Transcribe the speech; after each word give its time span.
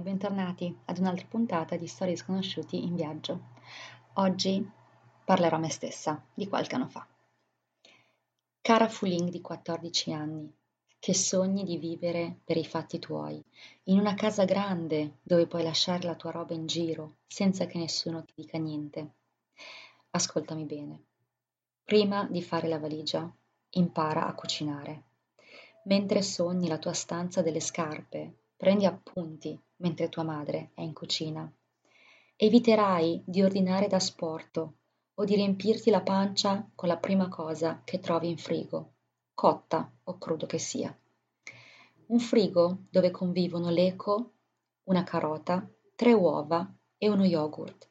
e 0.00 0.02
bentornati 0.02 0.74
ad 0.86 0.98
un'altra 0.98 1.26
puntata 1.28 1.76
di 1.76 1.86
Storie 1.86 2.16
sconosciuti 2.16 2.82
in 2.82 2.94
viaggio. 2.94 3.48
Oggi 4.14 4.66
parlerò 5.24 5.56
a 5.56 5.58
me 5.60 5.68
stessa 5.68 6.24
di 6.32 6.48
qualche 6.48 6.74
anno 6.74 6.88
fa. 6.88 7.06
Cara 8.62 8.88
Fuling 8.88 9.28
di 9.28 9.42
14 9.42 10.12
anni, 10.14 10.50
che 10.98 11.12
sogni 11.12 11.64
di 11.64 11.76
vivere 11.76 12.38
per 12.44 12.56
i 12.56 12.64
fatti 12.64 12.98
tuoi, 12.98 13.44
in 13.84 13.98
una 13.98 14.14
casa 14.14 14.44
grande 14.44 15.18
dove 15.22 15.46
puoi 15.46 15.62
lasciare 15.62 16.06
la 16.06 16.14
tua 16.14 16.30
roba 16.30 16.54
in 16.54 16.66
giro 16.66 17.16
senza 17.26 17.66
che 17.66 17.76
nessuno 17.76 18.24
ti 18.24 18.32
dica 18.36 18.56
niente. 18.56 19.16
Ascoltami 20.12 20.64
bene. 20.64 21.02
Prima 21.84 22.24
di 22.24 22.42
fare 22.42 22.68
la 22.68 22.78
valigia, 22.78 23.30
impara 23.70 24.26
a 24.26 24.34
cucinare. 24.34 25.02
Mentre 25.84 26.22
sogni 26.22 26.68
la 26.68 26.78
tua 26.78 26.94
stanza 26.94 27.42
delle 27.42 27.60
scarpe, 27.60 28.44
prendi 28.56 28.86
appunti 28.86 29.58
mentre 29.80 30.08
tua 30.08 30.22
madre 30.22 30.70
è 30.74 30.80
in 30.80 30.92
cucina. 30.92 31.50
Eviterai 32.36 33.22
di 33.26 33.42
ordinare 33.42 33.86
da 33.86 33.98
sporto 33.98 34.74
o 35.14 35.24
di 35.24 35.34
riempirti 35.34 35.90
la 35.90 36.00
pancia 36.00 36.66
con 36.74 36.88
la 36.88 36.96
prima 36.96 37.28
cosa 37.28 37.82
che 37.84 37.98
trovi 37.98 38.30
in 38.30 38.38
frigo, 38.38 38.92
cotta 39.34 39.92
o 40.04 40.16
crudo 40.16 40.46
che 40.46 40.58
sia. 40.58 40.96
Un 42.06 42.18
frigo 42.18 42.84
dove 42.90 43.10
convivono 43.10 43.68
l'eco, 43.68 44.32
una 44.84 45.04
carota, 45.04 45.68
tre 45.94 46.12
uova 46.12 46.72
e 46.96 47.08
uno 47.08 47.24
yogurt. 47.24 47.88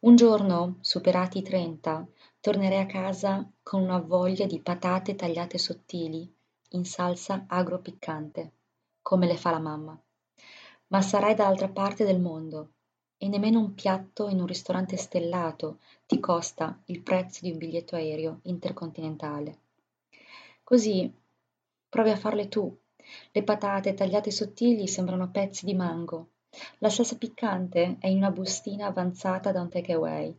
Un 0.00 0.16
giorno, 0.16 0.78
superati 0.80 1.38
i 1.38 1.42
trenta, 1.42 2.06
tornerai 2.40 2.80
a 2.80 2.86
casa 2.86 3.50
con 3.62 3.82
una 3.82 3.98
voglia 3.98 4.46
di 4.46 4.60
patate 4.60 5.14
tagliate 5.14 5.58
sottili 5.58 6.32
in 6.70 6.84
salsa 6.84 7.44
agro-piccante 7.48 8.52
come 9.02 9.26
le 9.26 9.36
fa 9.36 9.50
la 9.50 9.58
mamma. 9.58 10.00
Ma 10.90 11.02
sarai 11.02 11.36
dall'altra 11.36 11.68
parte 11.68 12.04
del 12.04 12.20
mondo 12.20 12.72
e 13.16 13.28
nemmeno 13.28 13.60
un 13.60 13.74
piatto 13.74 14.28
in 14.28 14.40
un 14.40 14.46
ristorante 14.46 14.96
stellato 14.96 15.78
ti 16.04 16.18
costa 16.18 16.80
il 16.86 17.00
prezzo 17.00 17.40
di 17.42 17.52
un 17.52 17.58
biglietto 17.58 17.94
aereo 17.94 18.40
intercontinentale. 18.42 19.58
Così 20.64 21.12
provi 21.88 22.10
a 22.10 22.16
farle 22.16 22.48
tu. 22.48 22.76
Le 23.30 23.42
patate 23.44 23.94
tagliate 23.94 24.32
sottili 24.32 24.88
sembrano 24.88 25.30
pezzi 25.30 25.64
di 25.64 25.74
mango. 25.74 26.30
La 26.78 26.90
salsa 26.90 27.16
piccante 27.16 27.96
è 28.00 28.08
in 28.08 28.16
una 28.16 28.32
bustina 28.32 28.86
avanzata 28.86 29.52
da 29.52 29.60
un 29.60 29.68
takeaway 29.68 30.36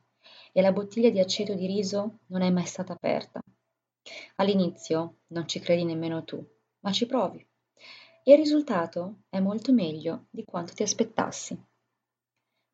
e 0.51 0.61
la 0.61 0.73
bottiglia 0.73 1.09
di 1.09 1.19
aceto 1.19 1.53
di 1.53 1.65
riso 1.65 2.19
non 2.27 2.41
è 2.41 2.49
mai 2.49 2.65
stata 2.65 2.91
aperta. 2.91 3.41
All'inizio 4.35 5.19
non 5.27 5.47
ci 5.47 5.61
credi 5.61 5.85
nemmeno 5.85 6.25
tu, 6.25 6.45
ma 6.81 6.91
ci 6.91 7.05
provi 7.05 7.45
il 8.23 8.37
risultato 8.37 9.23
è 9.29 9.39
molto 9.39 9.73
meglio 9.73 10.25
di 10.29 10.45
quanto 10.45 10.73
ti 10.73 10.83
aspettassi. 10.83 11.59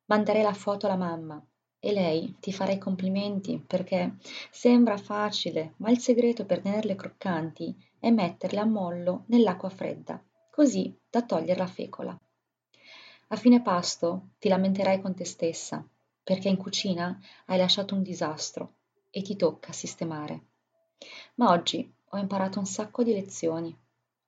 Manderei 0.06 0.42
la 0.42 0.52
foto 0.52 0.86
alla 0.86 0.96
mamma 0.96 1.42
e 1.80 1.92
lei 1.92 2.36
ti 2.38 2.52
farà 2.52 2.72
i 2.72 2.78
complimenti 2.78 3.58
perché 3.58 4.16
sembra 4.50 4.98
facile, 4.98 5.74
ma 5.78 5.90
il 5.90 6.00
segreto 6.00 6.44
per 6.44 6.60
tenerle 6.60 6.96
croccanti 6.96 7.74
è 7.98 8.10
metterle 8.10 8.60
a 8.60 8.66
mollo 8.66 9.24
nell'acqua 9.28 9.70
fredda, 9.70 10.22
così 10.50 10.94
da 11.08 11.22
togliere 11.22 11.58
la 11.58 11.66
fecola. 11.66 12.18
A 13.28 13.36
fine 13.36 13.62
pasto 13.62 14.30
ti 14.38 14.48
lamenterai 14.48 15.00
con 15.00 15.14
te 15.14 15.24
stessa 15.24 15.86
perché 16.22 16.48
in 16.48 16.56
cucina 16.56 17.18
hai 17.46 17.56
lasciato 17.56 17.94
un 17.94 18.02
disastro 18.02 18.74
e 19.08 19.22
ti 19.22 19.34
tocca 19.34 19.72
sistemare. 19.72 20.42
Ma 21.36 21.50
oggi 21.50 21.90
ho 22.10 22.18
imparato 22.18 22.58
un 22.58 22.66
sacco 22.66 23.02
di 23.02 23.12
lezioni. 23.12 23.74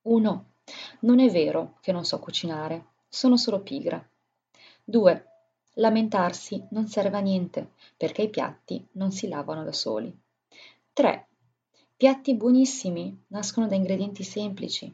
Uno, 0.02 0.52
non 1.00 1.20
è 1.20 1.30
vero 1.30 1.78
che 1.80 1.92
non 1.92 2.04
so 2.04 2.18
cucinare, 2.18 2.84
sono 3.08 3.36
solo 3.36 3.60
pigra. 3.60 4.04
2. 4.84 5.26
Lamentarsi 5.74 6.66
non 6.70 6.86
serve 6.88 7.16
a 7.16 7.20
niente, 7.20 7.72
perché 7.96 8.22
i 8.22 8.30
piatti 8.30 8.86
non 8.92 9.12
si 9.12 9.28
lavano 9.28 9.64
da 9.64 9.72
soli. 9.72 10.16
3. 10.92 11.26
Piatti 11.96 12.34
buonissimi 12.34 13.24
nascono 13.28 13.66
da 13.66 13.74
ingredienti 13.74 14.22
semplici. 14.22 14.92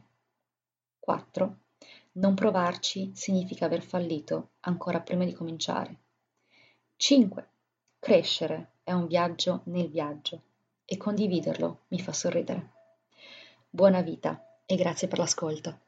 4. 0.99 1.57
Non 2.13 2.33
provarci 2.35 3.11
significa 3.13 3.65
aver 3.65 3.81
fallito 3.81 4.49
ancora 4.61 4.99
prima 5.01 5.25
di 5.25 5.33
cominciare. 5.33 5.95
5. 6.95 7.49
Crescere 7.99 8.71
è 8.83 8.91
un 8.91 9.07
viaggio 9.07 9.61
nel 9.65 9.89
viaggio 9.89 10.41
e 10.85 10.97
condividerlo 10.97 11.81
mi 11.89 11.99
fa 11.99 12.13
sorridere. 12.13 12.71
Buona 13.69 14.01
vita 14.01 14.46
e 14.67 14.75
grazie 14.75 15.07
per 15.07 15.17
l'ascolto. 15.17 15.86